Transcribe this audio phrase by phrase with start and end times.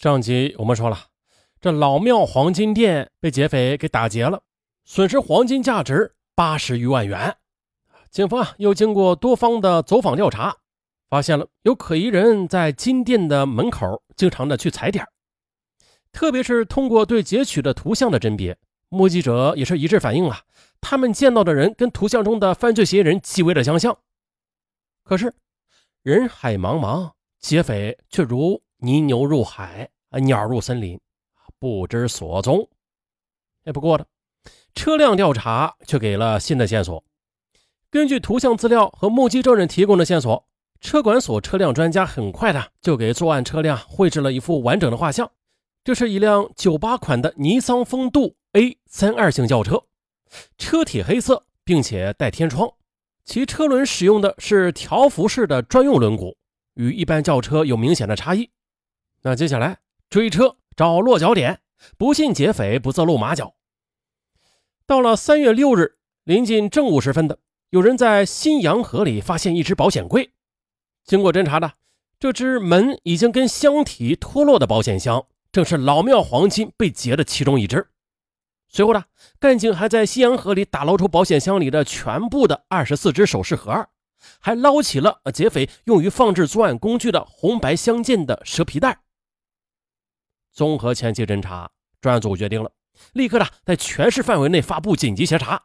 [0.00, 0.98] 上集我们说了，
[1.60, 4.42] 这老庙黄金店被劫匪给打劫了，
[4.82, 7.36] 损失黄金价值八十余万元。
[8.10, 10.56] 警方啊又经过多方的走访调查，
[11.10, 15.06] 发现了有可疑人在金店的门口经常的去踩点，
[16.12, 18.56] 特别是通过对截取的图像的甄别，
[18.88, 20.44] 目击者也是一致反映啊，
[20.80, 23.98] 他们见到的人跟图像中的犯罪嫌疑人极为的相像。
[25.04, 25.34] 可是
[26.02, 28.62] 人海茫茫，劫匪却如。
[28.80, 31.00] 泥牛入海，啊，鸟入森林，
[31.58, 32.68] 不知所踪。
[33.64, 34.04] 哎，不过呢，
[34.74, 37.04] 车辆调查却给了新的线索。
[37.90, 40.46] 根据图像资料和目击证人提供的线索，
[40.80, 45.30] 车管所车辆专家很快的就给作案车辆绘制了一幅完整的画像。
[45.82, 49.84] 这是一辆九八款的尼桑风度 A 三二型轿车，
[50.56, 52.72] 车体黑色，并且带天窗，
[53.24, 56.36] 其车轮使用的是条幅式的专用轮毂，
[56.74, 58.50] 与一般轿车有明显的差异。
[59.22, 61.60] 那接下来追车找落脚点，
[61.98, 63.54] 不信劫匪不自露马脚。
[64.86, 70.32] 到了三月六日，临近正午时分的，有人在新阳河里发现一只保险柜。
[71.04, 71.74] 经过侦查的，
[72.18, 77.88] 这只门已经跟箱体脱落的保险箱，正是老庙黄金被劫的其中一只。
[78.68, 79.04] 随后呢，
[79.38, 83.88] 干警还在新阳河里打捞出保险箱里的全部的二十四只首饰盒，
[84.38, 89.00] 还捞起了劫匪用于放置作案工具的红白相间的蛇皮袋。
[90.52, 91.70] 综合前期侦查，
[92.00, 92.72] 专案组决定了，
[93.12, 95.62] 立刻的在全市范围内发布紧急协查，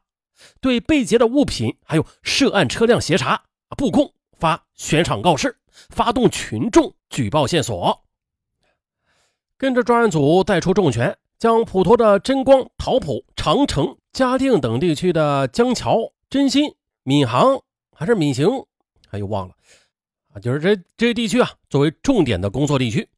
[0.61, 3.43] 对被劫的物品还有涉案车辆协查
[3.77, 5.57] 布控，发悬赏告示，
[5.89, 8.03] 发动群众举报线索。
[9.57, 17.61] 跟着专案组带出重拳，将普陀的真光、桃浦、长城、嘉定等地区的江桥、真心、闵行
[17.91, 18.65] 还是闵行，
[19.11, 19.55] 哎又忘了
[20.33, 23.09] 啊，就是这这些地区啊，作为重点的工作地区。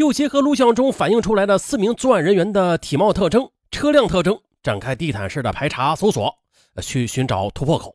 [0.00, 6.34] 又结合录像中反映出来的四名作案人员的体貌特征、车辆特征，展开地毯式的排查搜索，
[6.80, 7.94] 去寻找突破口。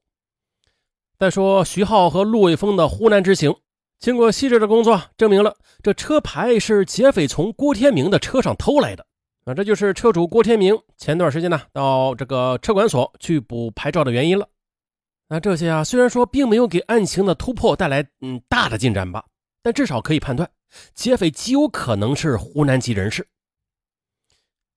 [1.17, 3.55] 再说徐浩和陆伟峰的湖南之行，
[3.99, 9.03] 经过细致的工作，证明了这车牌是劫匪从郭天明的车上偷来的。
[9.45, 14.47] 啊，这就是车主郭天明前段时间呢到这个车管所去补牌照的原因了。
[15.27, 19.25] 那这些啊，虽然说并没有给案情的突破带来嗯大的进展吧，
[19.63, 20.47] 但至少可以判断。
[20.93, 23.27] 劫匪极有可能是湖南籍人士。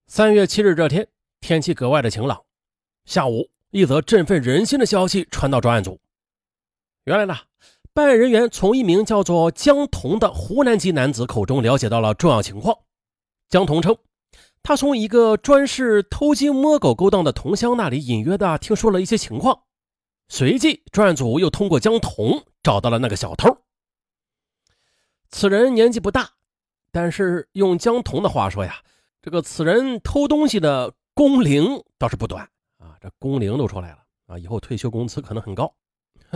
[0.06, 1.08] 三月七日这天，
[1.40, 2.42] 天气格外的晴朗。
[3.04, 6.00] 下午，一则振奋人心的消息传到专案组。
[7.04, 7.36] 原来呢，
[7.92, 12.78] 办案人员从一名叫做江童的湖南籍男子口中了解到了重要情况。
[13.48, 13.96] 江童称，
[14.62, 19.62] 他从一个专事偷鸡摸狗勾当的同乡那里隐约的听说了一些情况。
[20.28, 23.62] 随即，专案组又通过江童找到了那个小偷。
[25.38, 26.30] 此人年纪不大，
[26.90, 28.82] 但是用江童的话说呀，
[29.22, 32.42] 这个此人偷东西的工龄倒是不短
[32.78, 35.72] 啊，这工龄都出来了啊，以后退休工资可能很高。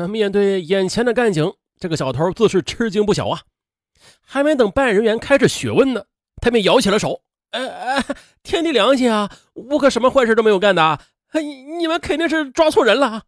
[0.09, 3.41] 面对眼前的干警，这个小偷自是吃惊不小啊。
[4.21, 6.05] 还没等办案人员开始询问呢，
[6.41, 8.05] 他便摇起了手：“哎哎，
[8.45, 11.01] 天地良心啊，我可什么坏事都没有干的，
[11.77, 13.25] 你们肯定是抓错人了啊。”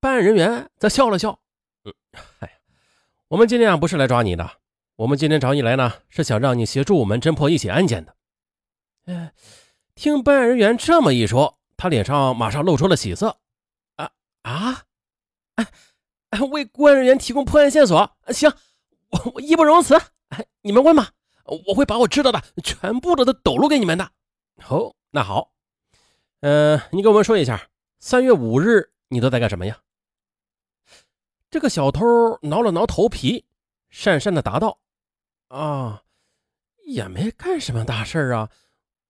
[0.00, 1.40] 办案人员则笑了笑
[1.86, 1.94] ：“嗯，
[2.40, 2.60] 哎，
[3.28, 4.50] 我们今天啊不是来抓你的。”
[5.02, 8.14] 我们今天找你来呢，是想让你协助我们侦破一起案件的。
[9.06, 9.34] 哎，
[9.96, 13.40] 听办案人员这么一说，他脸上马上露出了喜色。
[13.96, 14.12] 啊
[14.42, 14.84] 啊，
[16.30, 18.48] 哎，为公安人员提供破案线索，行，
[19.08, 19.96] 我我义不容辞。
[20.28, 21.10] 哎，你们问吧，
[21.66, 24.08] 我会把我知道的全部都都抖露给你们的。
[24.68, 25.50] 哦，那好，
[26.42, 29.80] 嗯，你给我们说一下，三月五日你都在干什么呀？
[31.50, 32.06] 这个小偷
[32.42, 33.46] 挠了挠头皮，
[33.92, 34.78] 讪讪的答道。
[35.52, 36.02] 啊，
[36.86, 38.50] 也没干什么大事啊，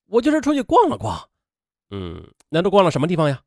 [0.06, 1.30] 我就是出去逛了逛。
[1.90, 3.44] 嗯，那都逛了什么地方呀？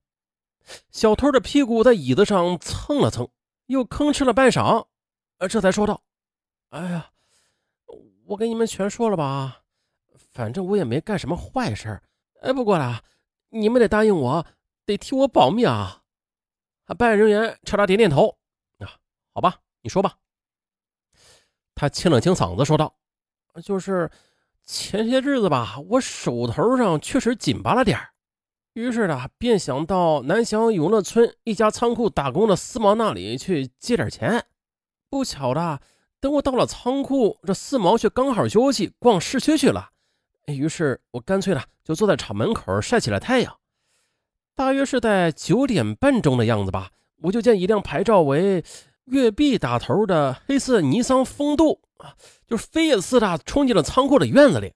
[0.92, 3.30] 小偷的屁股在椅子上蹭了蹭，
[3.66, 4.88] 又吭哧了半晌，
[5.40, 6.04] 呃，这才说道
[6.72, 7.12] ：“哎呀，
[8.28, 9.64] 我跟你们全说了吧，
[10.32, 12.02] 反正我也没干什么坏事。
[12.40, 13.04] 哎，不过啦，
[13.50, 14.48] 你们得答应我，
[14.86, 16.04] 得替我保密啊。”
[16.98, 18.38] 办案人员朝他点点头。
[18.80, 18.96] 啊，
[19.34, 20.18] 好吧，你说吧。
[21.76, 22.96] 他清了清嗓子，说道
[23.62, 24.10] ：“就是
[24.64, 28.00] 前些日子吧，我手头上确实紧巴了点
[28.74, 34.46] 于是呢，便想到南翔永乐村一家仓库打工的四毛那里去借点钱。
[35.10, 35.82] 不巧的，
[36.20, 39.90] 等我到了仓库，这四毛却刚好休息，逛市区去了。
[40.48, 43.58] 于是我干脆呢，就坐在厂门口晒起了太阳。
[44.56, 46.92] 大约是在九点半钟的样子吧，
[47.24, 48.64] 我就见一辆牌照为……”
[49.06, 52.16] 月币打头的黑色尼桑风度啊，
[52.48, 54.74] 就飞也似的冲进了仓库的院子里。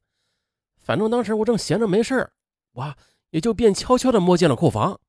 [0.77, 2.29] 反正当时我正闲着没事
[2.73, 2.95] 我
[3.29, 4.99] 也就便悄悄地摸进了库房。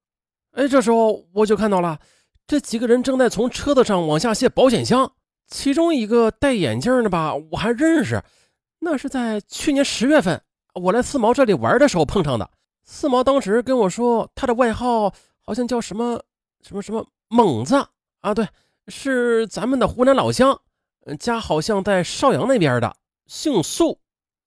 [0.53, 1.99] 哎，这时候我就看到了
[2.47, 5.13] 这几个人正在从车子上往下卸保险箱，
[5.47, 8.23] 其中一个戴眼镜的吧，我还认识，
[8.81, 10.43] 那是在去年十月份
[10.75, 12.51] 我来四毛这里玩的时候碰上的。
[12.83, 16.21] 四毛当时跟我说，他的外号好像叫什么
[16.63, 17.77] 什么什么猛子
[18.21, 18.49] 啊，对，
[18.89, 20.61] 是咱们的湖南老乡，
[21.19, 22.97] 家好像在邵阳那边的，
[23.27, 23.99] 姓苏。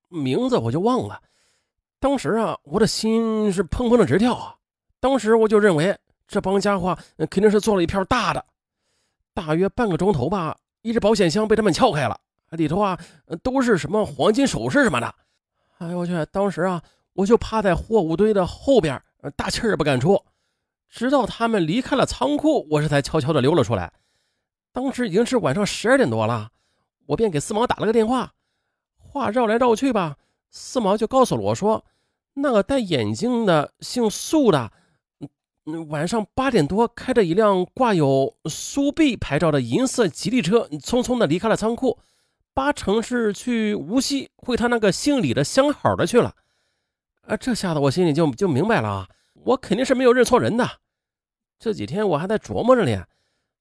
[0.10, 1.20] 名字我就忘了，
[2.00, 4.56] 当时啊，我的心是砰砰的直跳啊！
[5.00, 5.98] 当时我就认为
[6.28, 6.96] 这帮家伙
[7.32, 8.46] 肯定是做了一票大的。
[9.34, 12.20] 大约半个钟头吧，一只保险箱被他们撬开了，
[12.52, 13.00] 里头啊
[13.42, 15.16] 都是什么黄金首饰什么的。
[15.80, 16.14] 哎呦我去！
[16.32, 16.80] 当时啊，
[17.14, 19.02] 我就趴在货物堆的后边，
[19.36, 20.24] 大气儿不敢出。
[20.90, 23.92] 直到他们离开了仓库，我这才悄悄的溜了出来。
[24.74, 26.50] 当时已经是晚上十二点多了，
[27.06, 28.34] 我便给四毛打了个电话。
[28.98, 30.18] 话绕来绕去吧，
[30.50, 31.86] 四毛就告诉了我说，
[32.34, 34.72] 那个戴眼镜的姓苏的，
[35.90, 42.00] 晚上八点多开着一辆挂有苏 B 牌照的银色吉利车，匆匆的离开了仓库，
[42.56, 46.34] 八成是去无锡会他那个姓李的相好的去了。
[47.22, 49.10] 啊，这下子我心里就就明白了啊，
[49.44, 50.68] 我肯定是没有认错人的。
[51.60, 53.06] 这几天我还在琢磨着呢，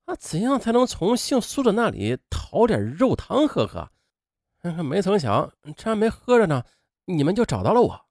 [0.04, 3.90] 啊，怎样才能从姓苏的那里讨点肉汤喝喝。
[4.82, 6.64] 没曾想，这还没喝着呢，
[7.06, 8.06] 你们就找到了我。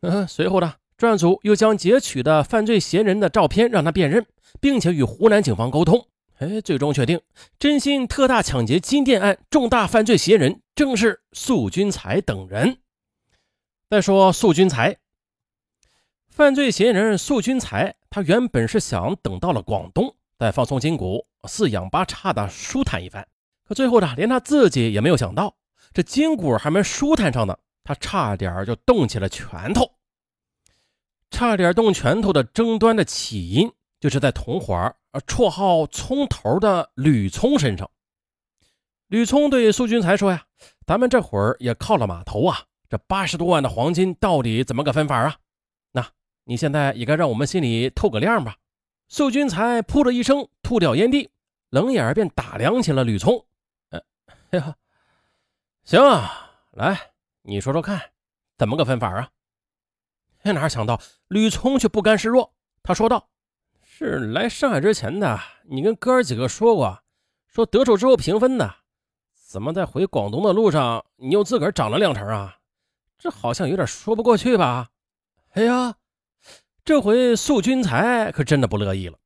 [0.00, 4.26] 嗯，随后呢，专案组又将截取的犯罪嫌疑人的照片让他辨认，
[4.60, 6.08] 并且与湖南警方沟通。
[6.38, 7.20] 哎，最终确定
[7.58, 12.78] 真心特大抢劫金店案重大犯罪嫌疑人正是素君才等人。
[13.88, 14.98] 再说素君才，
[16.28, 23.26] 犯罪嫌疑人素君才，他原本是想等到了广东再放松筋骨，四仰八叉的舒坦一番。
[23.64, 25.54] 可最后呢，连他自己也没有想到，
[25.92, 29.92] 这筋骨还没舒坦上呢，他差点就动起了拳头。
[31.30, 34.96] 差点动拳头的争端的起因，就是在同伙儿，
[35.26, 37.90] 绰号“葱头”的吕聪身上。
[39.08, 40.46] 吕聪对苏军才说：“呀，
[40.86, 45.36] 咱们这会儿也靠了码头啊，这八十多万的黄金到底怎么个分法啊？
[45.92, 46.06] 那
[46.44, 48.56] 你现在也该让我们心里透个亮吧。”
[49.14, 51.30] 秀军才噗的一声吐掉烟蒂，
[51.70, 53.46] 冷眼便打量起了吕聪。
[54.50, 54.76] 呀，
[55.84, 57.12] 行啊，来，
[57.42, 58.10] 你说说看，
[58.58, 59.30] 怎么个分法啊？
[60.42, 62.52] 哪想到吕聪却不甘示弱，
[62.82, 63.28] 他说道
[63.86, 66.98] ：“是来上海之前的，你跟哥儿几个说过，
[67.46, 68.74] 说得手之后平分的。
[69.32, 72.58] 怎么在回广东的路上，你又自个儿涨了两成啊？
[73.16, 74.88] 这好像有点说不过去吧？”
[75.54, 75.94] 哎呀，
[76.84, 79.18] 这回素君才可真的不乐意了。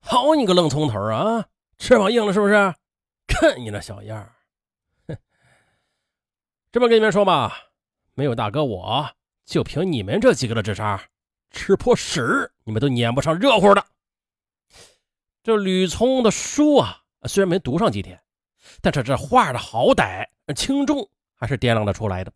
[0.00, 1.46] 好你个愣葱头啊，
[1.78, 2.74] 翅膀硬了是不是？
[3.28, 5.18] 看你那小样儿！
[6.72, 7.56] 这么跟你们说吧，
[8.14, 9.08] 没有大哥，我
[9.44, 11.00] 就凭你们这几个的智商，
[11.52, 13.86] 吃破屎你们都撵不上热乎的。
[15.44, 18.20] 这吕聪的书啊，虽然没读上几天，
[18.82, 20.26] 但是这话的好歹
[20.56, 22.32] 轻重还是掂量得出来的。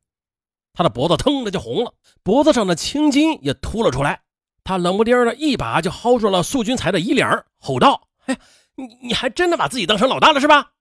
[0.73, 1.93] 他的脖子腾的就红了，
[2.23, 4.23] 脖子上的青筋也凸了出来。
[4.69, 7.26] 他冷不丁的一把就薅住了素君才的衣领，
[7.59, 8.38] 吼道：“哎，
[8.75, 10.73] 你你还真的把自己当成老大了是吧？”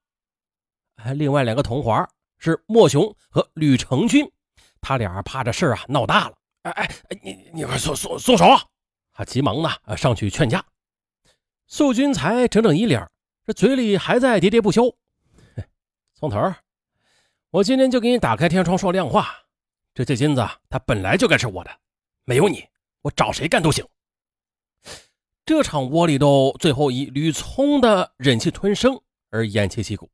[1.02, 2.06] 哎，另外两个同伙。
[2.36, 4.30] 是莫雄和吕成军，
[4.82, 6.36] 他俩怕这事啊闹大了。
[6.64, 6.90] 哎哎，
[7.22, 8.44] 你你快松松松手！
[9.10, 10.62] 他急忙呢上去劝架。
[11.66, 13.10] 素君才整整一脸，
[13.46, 14.94] 这嘴里还在喋喋不休。
[16.14, 16.54] 宋头，
[17.50, 19.34] 我今天就给你打开天窗说亮话，
[19.94, 21.70] 这这金子它本来就该是我的，
[22.24, 22.64] 没有你，
[23.02, 23.84] 我找谁干都行。
[25.46, 29.00] 这场窝里斗最后以吕聪的忍气吞声
[29.30, 30.10] 而偃旗息鼓。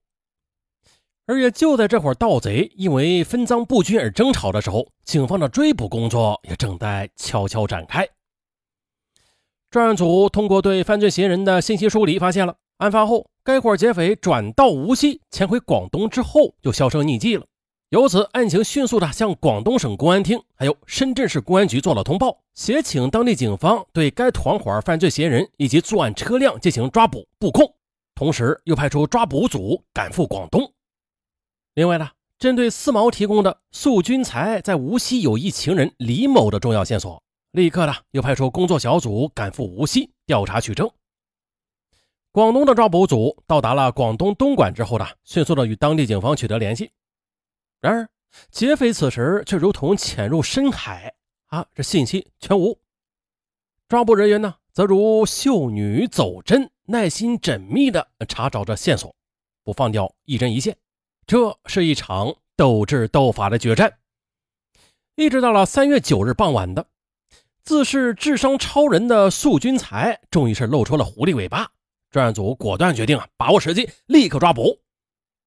[1.26, 8.06] 而也就在这会儿，盗贼因为分赃不均而争吵的时候，警方的追捕工作也正在悄悄展开。
[9.70, 17.46] 专案组通过对犯罪嫌疑人的信息梳理，发现了案发后该伙劫匪转到无锡潜回广东之后就销声匿迹了。
[17.94, 27.72] 由此，案情迅速的向广东省公安厅还有深圳市公安局做了通报，协请当地警方对该团伙犯罪嫌疑人以及作案车辆进行抓捕布控，
[28.16, 30.72] 同时又派出抓捕组赶赴广东。
[31.74, 37.22] 另外呢，针对四毛提供的素君才在无锡有一情人李某的重要线索，
[37.52, 40.90] 立刻呢又派出工作小组赶赴无锡调查取证。
[42.32, 46.90] 广东的抓捕组到达了广东东莞之后呢，迅速的与当地警方取得联系。
[47.84, 48.08] 然而，
[48.50, 51.12] 劫匪此时却如同潜入深海
[51.48, 52.80] 啊，这信息全无。
[53.88, 59.14] 抓捕人员呢，则如秀女走针，耐心缜密的查找着线索，
[59.62, 60.74] 不放掉一针一线。
[61.26, 63.98] 这是一场斗智斗法的决战。
[65.16, 66.86] 一直到了三月九日傍晚的，
[67.64, 71.70] 自视智商超人的素君才终于是露出了狐狸尾巴。
[72.10, 74.80] 专案组果断决定啊，把握时机，立刻抓捕。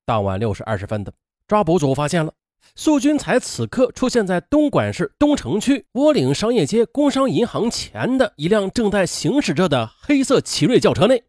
[0.06, 1.12] 当晚六时二十分的，
[1.48, 2.34] 抓捕组发现了
[2.76, 11.24] 素军才此刻出现在东莞市东城区窝岭商业街工商银行前的一辆正在行驶着的黑色奇瑞轿车内。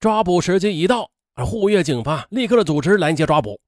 [0.00, 1.10] 抓捕时机一到。
[1.34, 3.58] 而沪粤警方立刻的组织拦截抓捕。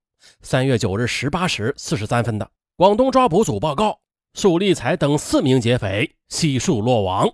[0.43, 4.00] 三月九日十八时四十三分的广东抓捕组报告，
[4.35, 7.26] 苏立才等四名劫匪悉数落网。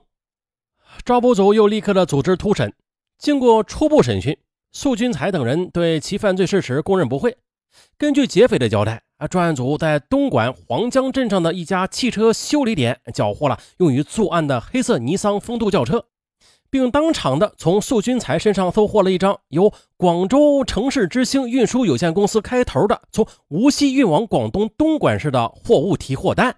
[1.04, 2.72] 抓捕组又立刻的组织突审。
[3.18, 4.38] 经过初步审讯，
[4.70, 7.36] 苏军才等人对其犯罪事实供认不讳。
[7.96, 16.06] 根据劫匪的交代，啊，专案组在东莞黄江镇上的一家汽车修理点缴获了用于作案的黑色尼桑风度轿车。
[16.72, 26.56] 并当场的从素君才身上搜获了一张由广州城市之星运输有限公司开头的从无锡运往广东东莞市的货物提货单。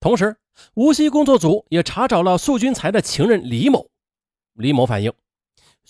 [0.00, 0.36] 同时，
[0.74, 3.86] 无锡工作组也查找了素君才的情人李某。
[4.52, 5.10] 李某反映，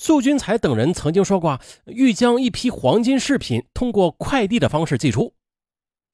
[0.02, 5.32] 素君才等人曾经说过欲将一批黄金饰品通过快递的方式寄出。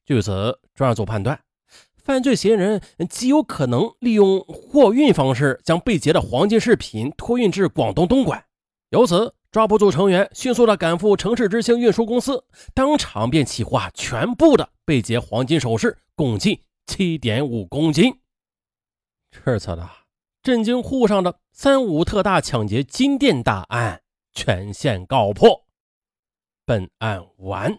[0.04, 1.40] 据此，专案组判断。
[1.96, 8.44] 犯罪嫌疑人极有可能利用货运方式将被劫的黄金饰品托运至广东东莞，
[8.90, 18.14] 由此抓捕组成员迅速的赶赴城市之星运输公司，当场便起获全部的被劫黄金首饰，共计七点五公斤。
[19.30, 19.88] 这次的
[20.42, 24.02] 震惊沪上的三五特大抢劫金店大案
[24.32, 25.66] 全线告破，
[26.64, 27.78] 本案完。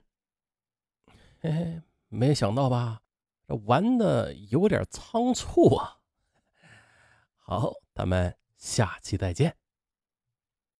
[1.41, 3.01] 嘿嘿，没想到吧？
[3.47, 5.97] 这玩的有点仓促啊！
[7.37, 9.55] 好，咱们下期再见。